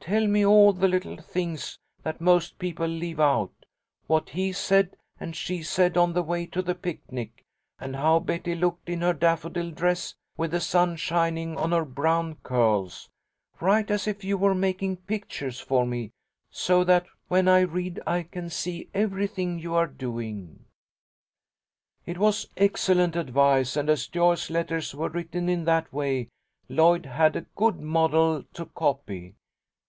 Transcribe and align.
Tell 0.00 0.26
me 0.26 0.42
all 0.42 0.72
the 0.72 0.88
little 0.88 1.18
things 1.20 1.78
that 2.02 2.18
most 2.18 2.58
people 2.58 2.86
leave 2.86 3.20
out; 3.20 3.52
what 4.06 4.30
he 4.30 4.52
said 4.52 4.96
and 5.20 5.36
she 5.36 5.62
said 5.62 5.98
on 5.98 6.14
the 6.14 6.22
way 6.22 6.46
to 6.46 6.62
the 6.62 6.74
picnic, 6.74 7.44
and 7.78 7.94
how 7.94 8.18
Betty 8.18 8.54
looked 8.54 8.88
in 8.88 9.02
her 9.02 9.12
daffodil 9.12 9.70
dress, 9.70 10.14
with 10.34 10.52
the 10.52 10.60
sun 10.60 10.96
shining 10.96 11.58
on 11.58 11.72
her 11.72 11.84
brown 11.84 12.36
curls. 12.36 13.10
Write 13.60 13.90
as 13.90 14.06
if 14.08 14.24
you 14.24 14.38
were 14.38 14.54
making 14.54 14.96
pictures 14.96 15.60
for 15.60 15.84
me, 15.84 16.12
so 16.50 16.84
that 16.84 17.04
when 17.26 17.46
I 17.46 17.60
read 17.60 18.00
I 18.06 18.22
can 18.22 18.48
see 18.48 18.88
everything 18.94 19.58
you 19.58 19.74
are 19.74 19.86
doing.' 19.86 20.64
"It 22.06 22.16
was 22.16 22.48
excellent 22.56 23.14
advice, 23.14 23.76
and 23.76 23.90
as 23.90 24.06
Joyce's 24.06 24.48
letters 24.50 24.94
were 24.94 25.10
written 25.10 25.50
in 25.50 25.64
that 25.66 25.92
way, 25.92 26.28
Lloyd 26.66 27.04
had 27.04 27.36
a 27.36 27.44
good 27.56 27.78
model 27.80 28.44
to 28.54 28.64
copy. 28.64 29.34